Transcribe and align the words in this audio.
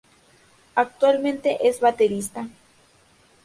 Actualmente 0.73 1.57
es 1.67 1.79
baterista. 1.79 2.47